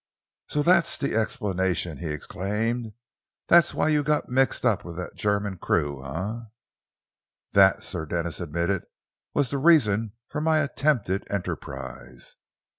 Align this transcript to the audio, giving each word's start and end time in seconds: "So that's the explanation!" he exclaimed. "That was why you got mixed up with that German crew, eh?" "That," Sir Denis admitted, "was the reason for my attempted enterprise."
"So 0.49 0.63
that's 0.63 0.97
the 0.97 1.13
explanation!" 1.15 1.99
he 1.99 2.07
exclaimed. 2.07 2.93
"That 3.49 3.65
was 3.65 3.75
why 3.75 3.89
you 3.89 4.01
got 4.01 4.29
mixed 4.29 4.65
up 4.65 4.83
with 4.83 4.97
that 4.97 5.13
German 5.15 5.57
crew, 5.57 6.03
eh?" 6.03 6.39
"That," 7.53 7.83
Sir 7.83 8.07
Denis 8.07 8.39
admitted, 8.39 8.85
"was 9.35 9.51
the 9.51 9.59
reason 9.59 10.13
for 10.27 10.41
my 10.41 10.57
attempted 10.57 11.27
enterprise." 11.29 12.35